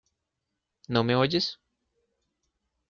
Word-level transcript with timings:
¿no 0.87 1.03
me 1.03 1.15
oyes? 1.15 1.59